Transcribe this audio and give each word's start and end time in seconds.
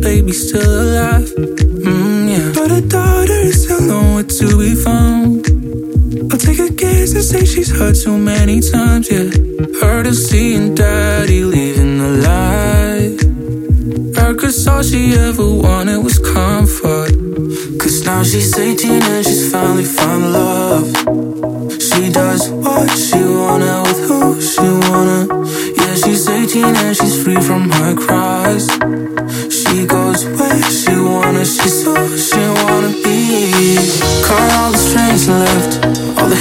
baby's 0.00 0.48
still 0.48 0.62
alive. 0.62 1.28
Mm, 1.84 2.30
yeah. 2.30 2.52
But 2.54 2.70
her 2.70 2.80
daughter 2.80 3.40
is 3.50 3.64
still 3.64 3.80
nowhere 3.82 4.24
to 4.24 4.58
be 4.58 4.74
found. 4.74 5.46
I'll 6.32 6.38
take 6.38 6.58
a 6.58 6.70
guess 6.72 7.14
and 7.14 7.24
say 7.24 7.44
she's 7.44 7.70
hurt 7.70 7.96
too 7.96 8.16
many 8.16 8.60
times, 8.60 9.10
yeah. 9.10 9.30
Heard 9.80 10.06
of 10.06 10.14
seeing 10.14 10.74
daddy 10.74 11.44
leaving 11.44 11.98
the 11.98 12.10
light. 12.28 13.18
Her 14.16 14.34
cause 14.34 14.66
all 14.66 14.82
she 14.82 15.12
ever 15.14 15.48
wanted 15.48 16.02
was 16.02 16.18
comfort. 16.18 17.12
Cause 17.78 18.04
now 18.04 18.22
she's 18.22 18.56
18 18.58 19.02
and 19.02 19.24
she's 19.24 19.50
finally 19.52 19.84
found 19.84 20.32
love. 20.32 21.39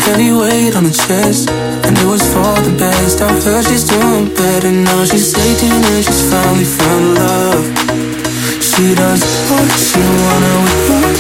heavy 0.10 0.32
weight 0.34 0.76
on 0.76 0.86
her 0.86 0.98
chest, 1.06 1.50
and 1.86 1.94
it 1.98 2.08
was 2.14 2.24
for 2.34 2.54
the 2.66 2.74
best. 2.78 3.22
I 3.22 3.30
heard 3.46 3.66
she's 3.70 3.86
doing 3.86 4.26
better 4.34 4.72
now. 4.72 5.06
She's 5.06 5.30
18 5.38 5.70
and 5.70 6.04
she's 6.06 6.24
finally 6.32 6.66
found 6.66 7.06
love. 7.22 7.66
She 8.70 8.96
does 8.96 9.22
what 9.50 9.70
she 9.88 10.02
wanna 10.22 10.54
with 10.66 10.82
what 10.90 11.19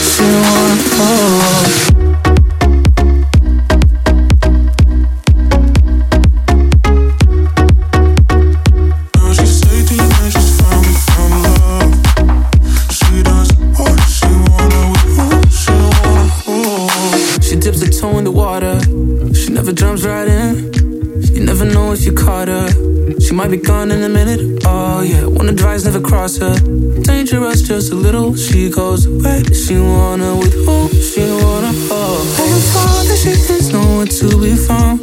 cross 26.20 26.38
her. 26.38 26.56
Dangerous 27.04 27.62
just 27.62 27.94
a 27.94 27.96
little. 27.96 28.36
She 28.36 28.70
goes 28.70 29.06
away. 29.06 29.42
She 29.54 29.76
wanna 29.78 30.36
with 30.36 30.56
who? 30.66 30.78
She 31.10 31.24
wanna 31.44 31.74
fall. 31.88 32.20
All 32.40 32.50
the 32.56 32.62
fun 32.74 33.08
that 33.10 33.20
she 33.24 33.32
is 33.58 33.72
nowhere 33.72 34.12
to 34.20 34.28
be 34.44 34.54
found. 34.68 35.00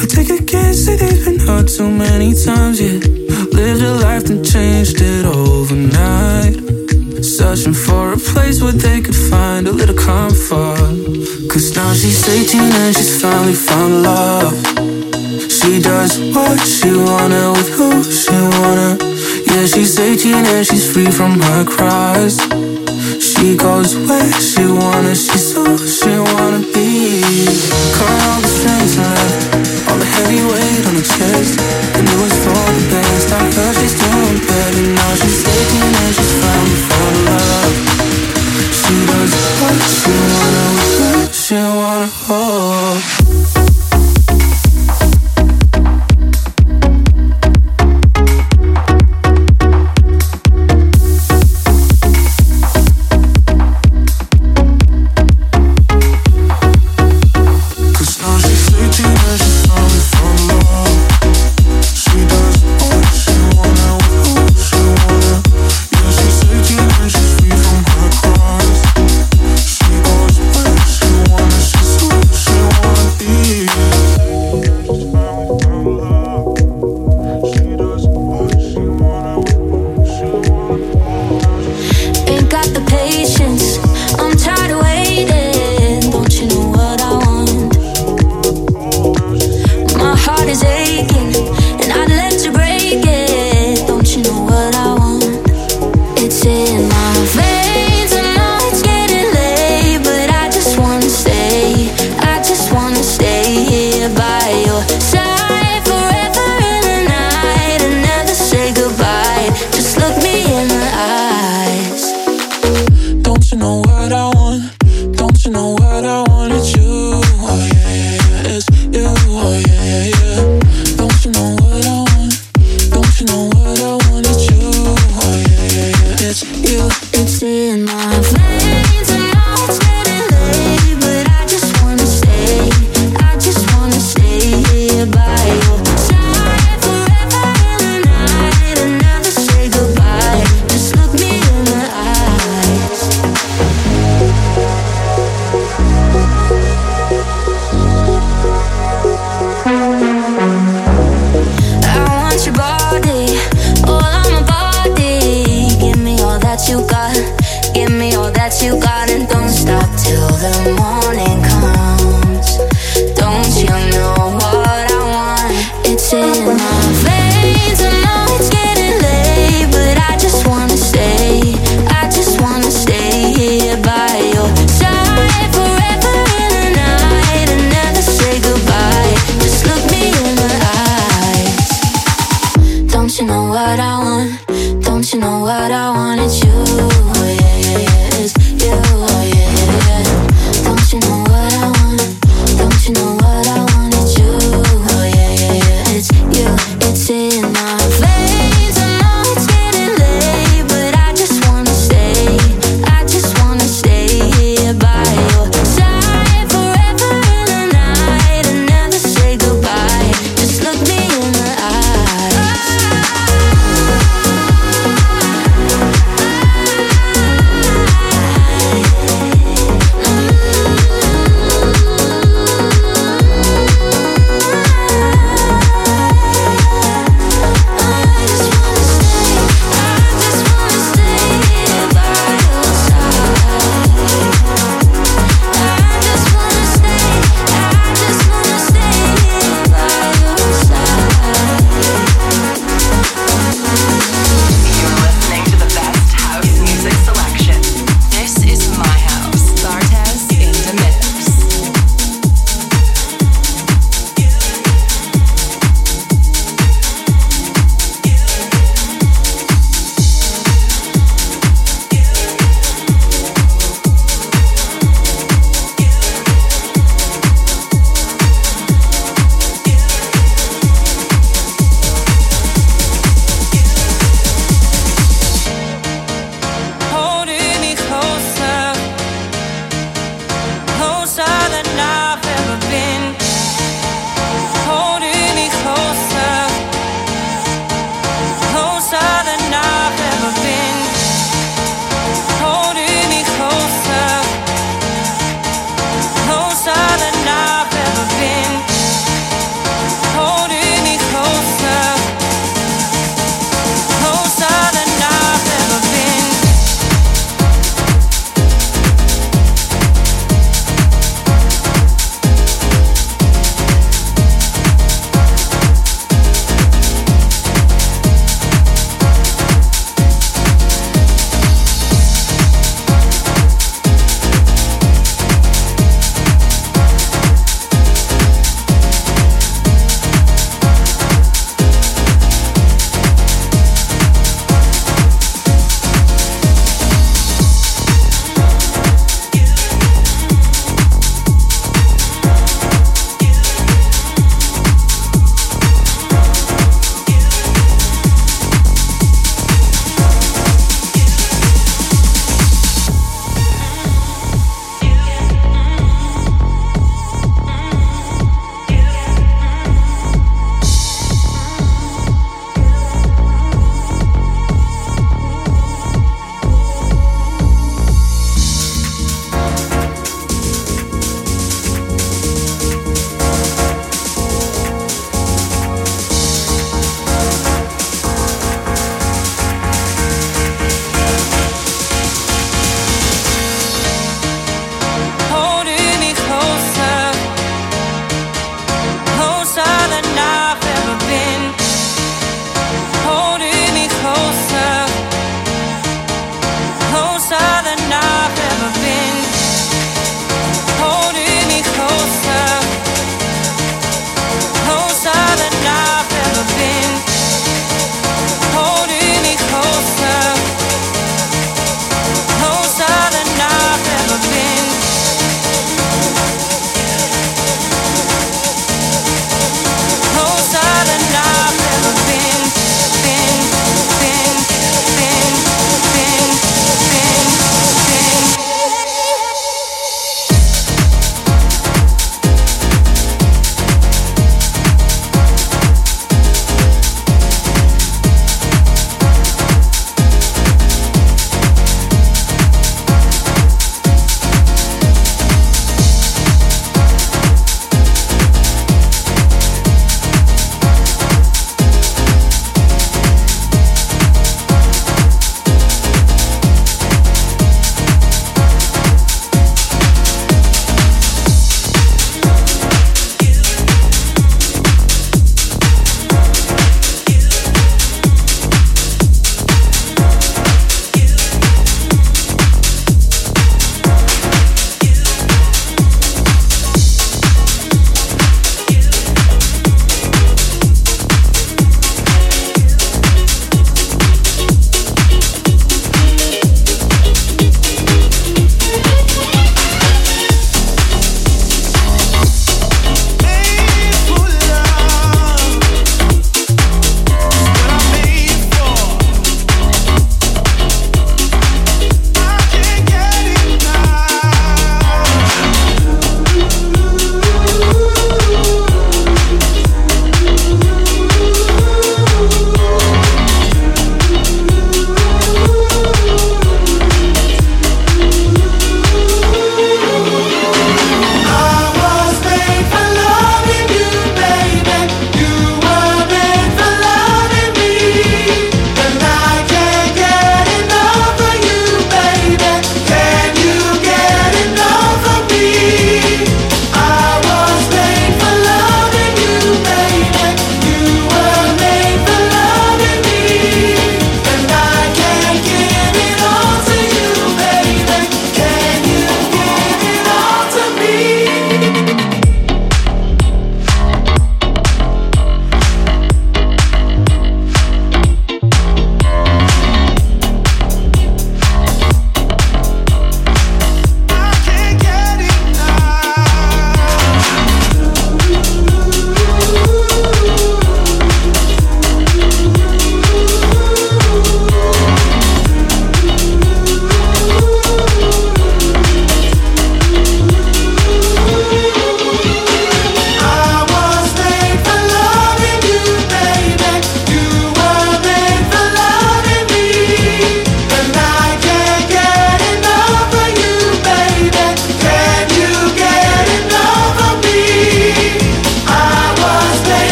I 0.00 0.04
take 0.16 0.30
a 0.38 0.40
guess 0.42 0.86
that 0.86 0.98
they've 1.00 1.24
been 1.26 1.38
hurt 1.46 1.68
too 1.68 1.90
many 1.90 2.32
times. 2.32 2.80
Yeah, 2.80 2.98
lived 3.58 3.82
a 3.82 3.92
life 4.06 4.26
and 4.32 4.40
changed 4.54 4.98
it 5.00 5.24
overnight. 5.26 6.56
Searching 7.22 7.74
for 7.74 8.12
a 8.14 8.20
place 8.30 8.62
where 8.62 8.78
they 8.86 9.02
could 9.02 9.20
find 9.30 9.68
a 9.68 9.72
little 9.80 9.98
comfort. 10.10 10.94
Cause 11.50 11.76
now 11.76 11.92
she's 11.92 12.20
18 12.26 12.60
and 12.82 12.96
she's 12.96 13.20
finally 13.20 13.58
found 13.68 14.02
love. 14.02 14.54
She 15.56 15.82
does 15.82 16.12
what 16.34 16.58
she 16.76 16.90
wanna 16.96 17.52
with 17.56 17.70
who 17.76 17.90
she 18.20 18.36
wanna 18.56 19.17
yeah, 19.58 19.66
she's 19.66 19.98
18 19.98 20.34
and 20.34 20.64
she's 20.64 20.92
free 20.92 21.10
from 21.10 21.40
her 21.40 21.64
cries. 21.64 22.36
She 23.20 23.56
goes 23.56 23.96
where 23.96 24.32
she 24.40 24.64
wanna, 24.64 25.16
she's 25.16 25.52
so 25.52 25.76
she 25.76 26.16
wanna 26.16 26.60
be. 26.72 26.77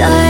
Sorry. 0.00 0.29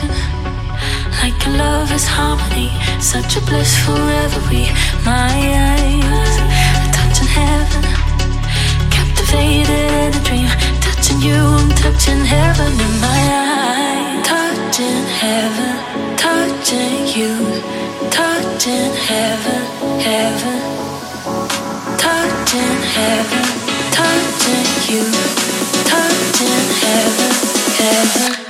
Like 0.00 1.46
a 1.46 1.50
lover's 1.50 2.06
harmony, 2.06 2.70
such 2.98 3.36
a 3.36 3.40
blissful 3.42 3.94
reverie. 3.94 4.72
My 5.04 5.36
eyes 5.68 6.36
touching 6.96 7.28
heaven, 7.28 7.84
captivated 8.88 9.68
in 9.68 10.14
a 10.16 10.22
dream. 10.24 10.48
Touching 10.80 11.20
you, 11.20 11.36
I'm 11.36 11.68
touching 11.76 12.24
heaven 12.24 12.72
in 12.72 12.94
my 13.04 13.20
eyes. 13.44 14.26
Touching 14.26 15.04
heaven, 15.20 15.76
touching 16.16 17.06
you, 17.12 17.36
touching 18.08 18.92
heaven, 19.08 19.62
heaven. 20.00 20.58
Touching 22.00 22.78
heaven, 22.96 23.44
touching 23.92 24.68
you, 24.88 25.04
touching 25.84 26.64
heaven, 26.80 27.32
heaven. 27.76 28.41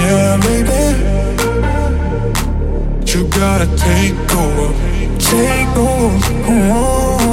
yeah, 0.00 0.36
maybe 0.46 0.80
you 3.10 3.28
gotta 3.28 3.66
take 3.76 4.34
over, 4.34 4.72
take 5.18 5.76
over. 5.76 6.18
Oh. 6.46 7.23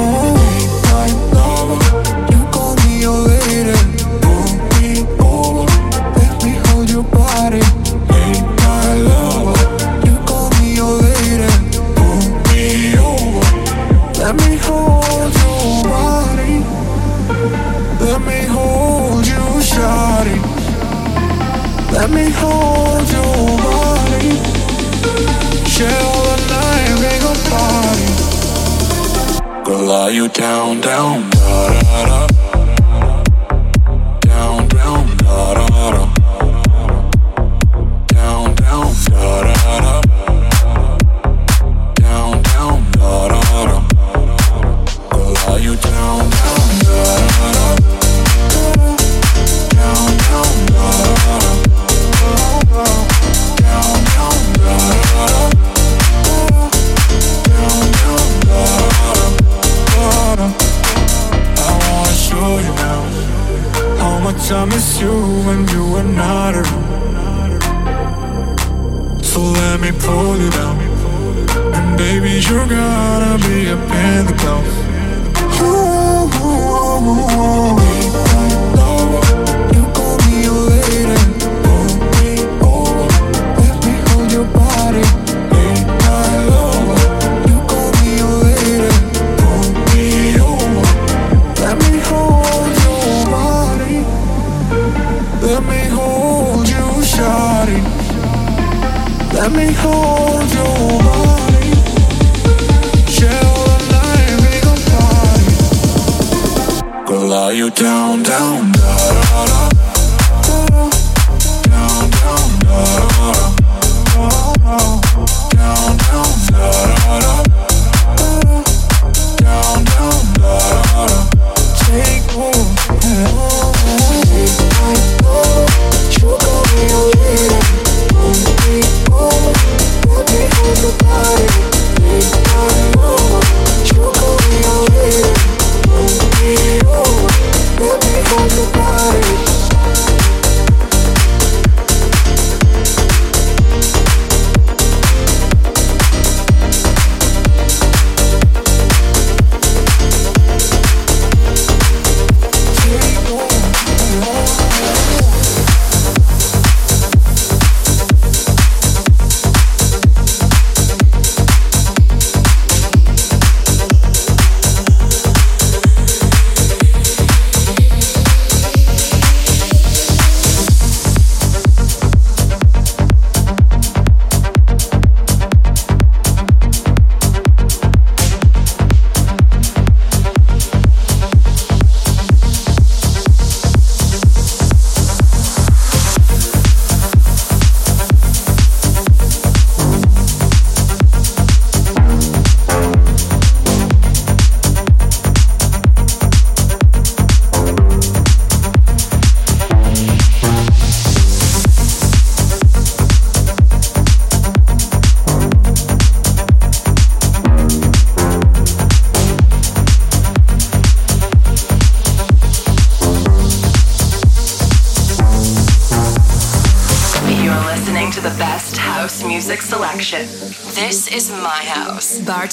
hold. 22.42 23.08
Share 25.74 25.88
the 26.28 26.36
night, 26.52 26.94
make 27.04 27.24
a 27.32 27.34
party. 27.50 28.10
Girl, 29.64 29.90
are 29.90 30.10
you 30.10 30.28
down, 30.28 30.80
down, 30.80 31.30
da 31.30 31.68
da 31.72 32.06
da? 32.06 32.31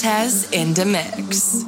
Cortez 0.00 0.50
in 0.52 0.72
the 0.72 0.86
mix. 0.86 1.64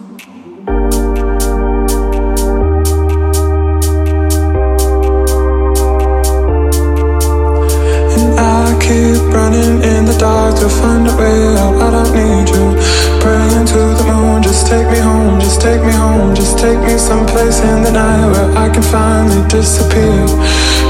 And 8.16 8.40
I 8.40 8.78
keep 8.80 9.20
running 9.34 9.82
in 9.82 10.06
the 10.06 10.16
dark 10.18 10.58
to 10.60 10.68
find 10.70 11.06
a 11.08 11.14
way 11.16 11.56
out. 11.60 11.76
I 11.76 11.90
don't 11.90 12.12
need 12.16 12.48
you. 12.48 12.72
Praying 13.20 13.66
to 13.66 13.80
the 14.00 14.04
moon, 14.08 14.42
just 14.42 14.66
take 14.66 14.88
me 14.88 14.98
home, 14.98 15.38
just 15.38 15.60
take 15.60 15.82
me 15.82 15.92
home, 15.92 16.34
just 16.34 16.58
take 16.58 16.78
me 16.78 16.96
someplace 16.96 17.60
in 17.60 17.82
the 17.82 17.92
night 17.92 18.32
where 18.32 18.56
I 18.56 18.72
can 18.72 18.82
finally 18.82 19.46
disappear. 19.48 20.26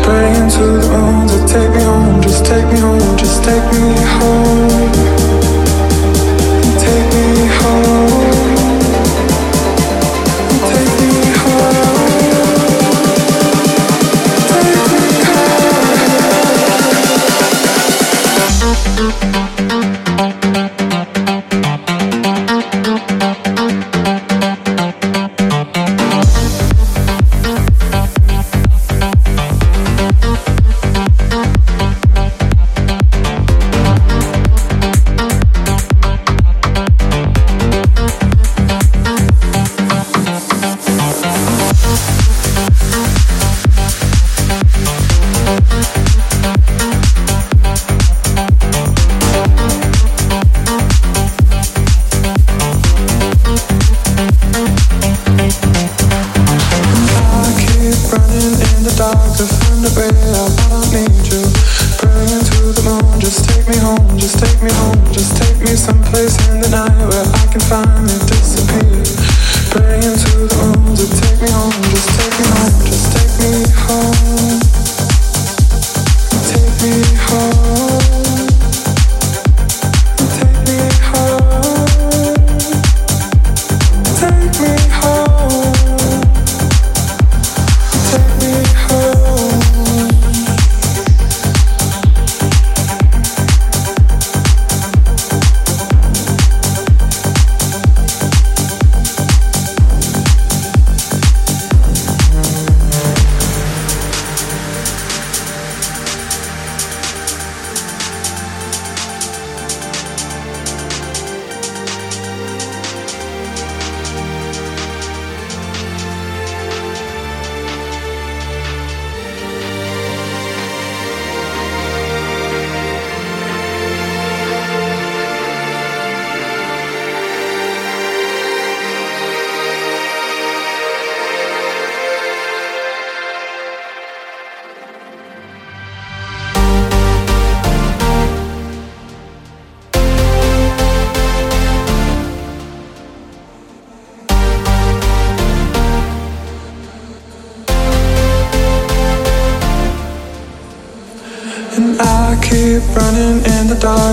Praying 0.07 0.49
to 0.59 0.65
the 0.79 0.89
moon, 0.95 1.27
to 1.27 1.39
take 1.53 1.71
me 1.75 1.83
home, 1.83 2.23
just 2.23 2.45
take 2.45 2.67
me 2.73 2.79
home, 2.79 3.17
just 3.19 3.43
take 3.43 3.67
me 3.73 3.97
home. 4.21 5.32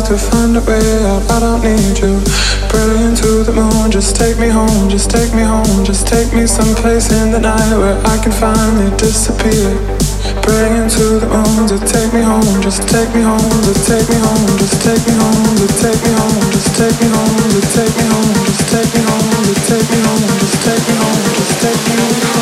To 0.09 0.17
find 0.17 0.57
a 0.57 0.61
way 0.65 1.05
out. 1.05 1.21
I 1.29 1.39
don't 1.39 1.61
need 1.61 1.93
you. 2.01 2.17
Praying 2.65 3.13
to 3.21 3.45
the 3.45 3.53
moon, 3.53 3.91
just 3.91 4.15
take 4.15 4.39
me 4.39 4.49
home, 4.49 4.89
just 4.89 5.11
take 5.11 5.31
me 5.37 5.43
home, 5.43 5.85
just 5.85 6.07
take 6.07 6.33
me 6.33 6.47
someplace 6.47 7.13
in 7.13 7.29
the 7.29 7.39
night 7.39 7.77
where 7.77 7.93
I 8.09 8.17
can 8.17 8.33
finally 8.33 8.89
disappear. 8.97 9.69
Praying 10.41 10.89
to 10.97 11.21
the 11.21 11.29
moon 11.29 11.69
to 11.69 11.77
take 11.85 12.09
me 12.09 12.25
home, 12.25 12.57
just 12.65 12.89
take 12.89 13.13
me 13.13 13.21
home, 13.21 13.37
just 13.61 13.85
take 13.85 14.09
me 14.09 14.17
home, 14.17 14.49
just 14.57 14.81
take 14.81 15.05
me 15.05 15.13
home, 15.13 15.45
just 15.61 15.77
take 15.77 16.01
me 16.01 16.11
home, 16.17 16.41
just 16.57 16.73
take 16.73 16.97
me 16.97 17.05
home, 17.13 17.45
just 17.53 17.69
take 17.77 17.93
me 17.93 18.05
home, 18.09 18.33
just 18.49 18.65
take 18.65 18.89
me 18.89 19.01
home, 19.05 19.29
just 19.45 19.61
take 19.69 19.87
me 19.93 19.99
home, 20.09 20.25
just 20.41 20.57
take 20.65 20.83
me 20.89 20.95
home, 20.97 21.21
just 21.37 21.53
take 21.61 21.81
me 21.85 21.95
home. 22.01 22.38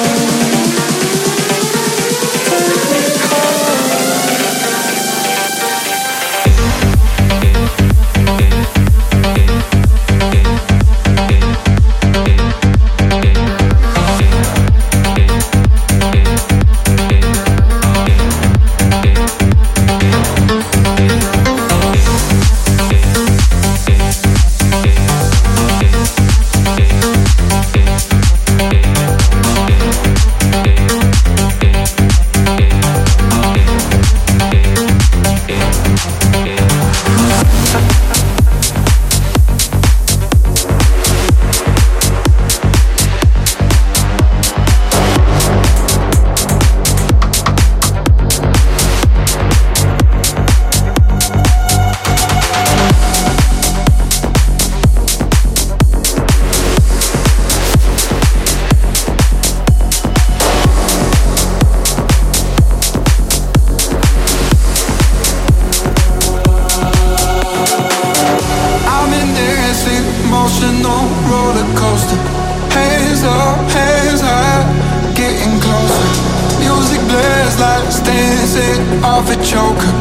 Off 79.03 79.29
a 79.29 79.37
joker. 79.43 79.91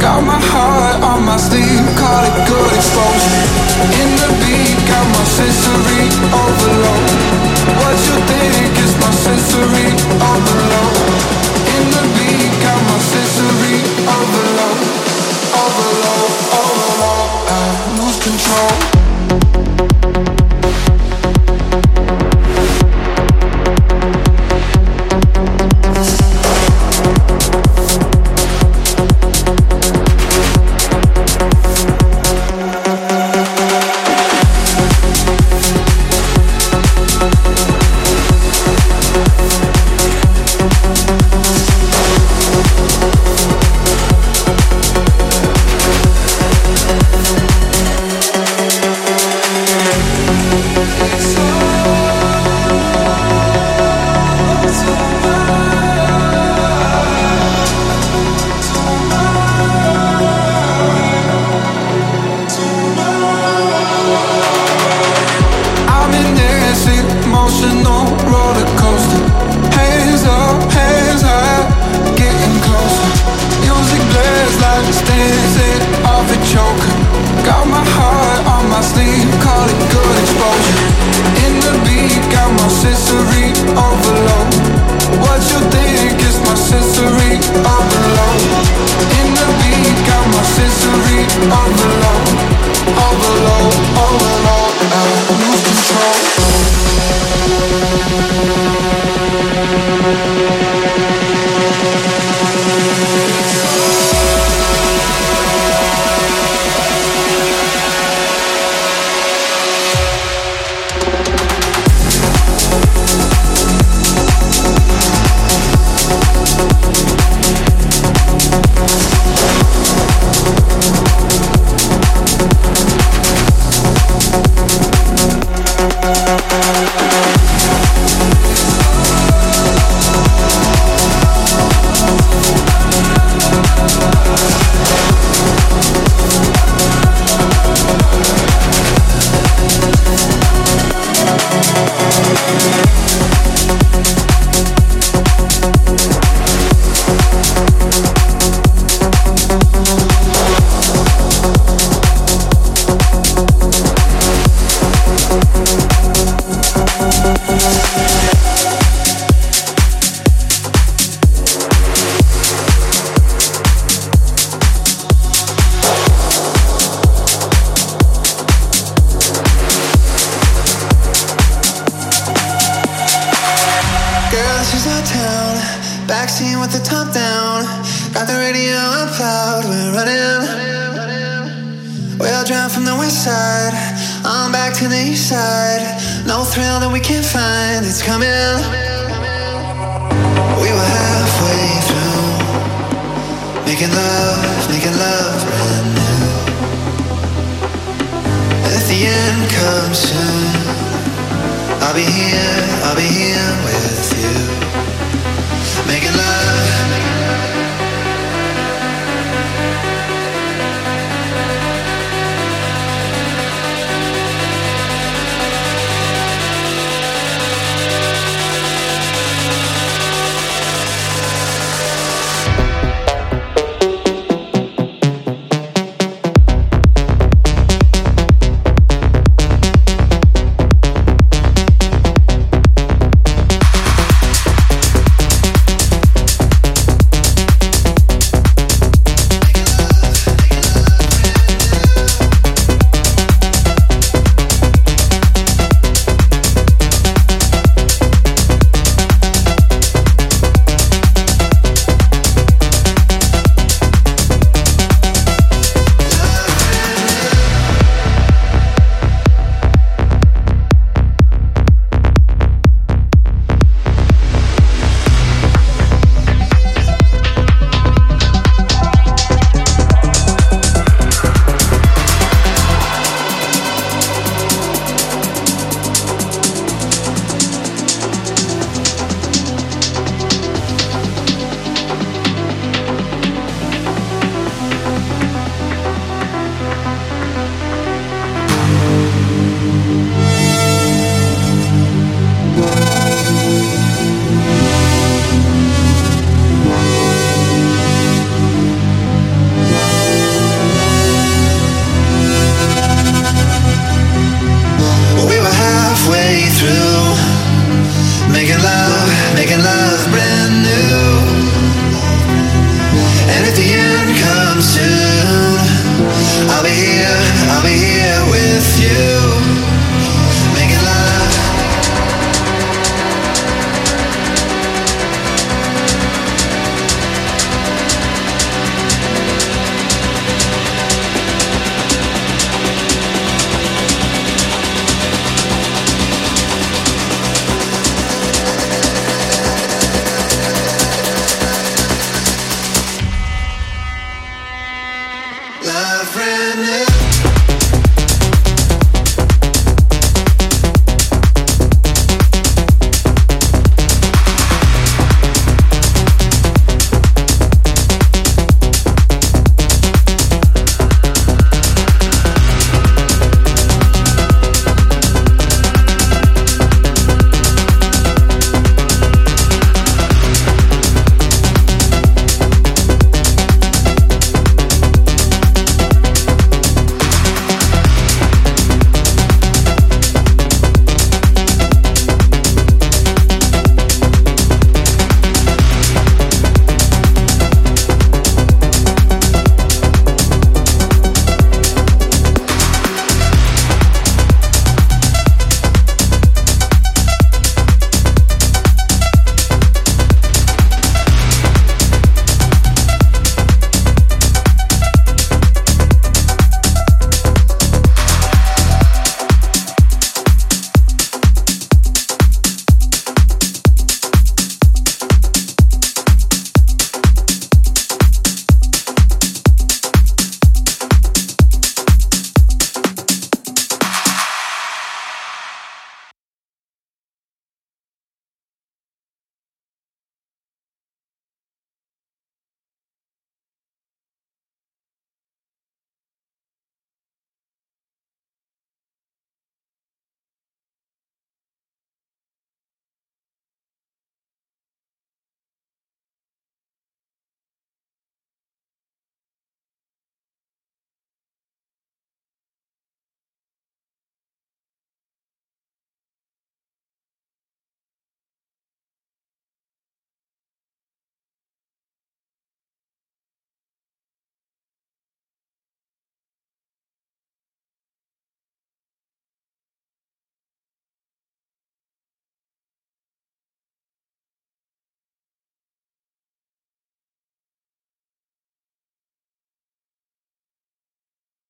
Got 0.00 0.24
my 0.24 0.38
heart 0.38 1.02
on 1.02 1.24
my 1.24 1.36
sleeve, 1.36 1.86
call 1.96 2.22
it 2.24 2.36
good 2.48 2.72
exposure. 2.78 3.46
In 4.00 4.10
the 4.20 4.30
beat, 4.42 4.78
got 4.90 5.06
my 5.16 5.24
sensory 5.24 6.04
overload. 6.28 7.10
What 7.80 7.96
you 8.06 8.16
think 8.30 8.72
is 8.84 8.92
my 9.00 9.12
sensory 9.24 9.88
overload? 10.20 11.03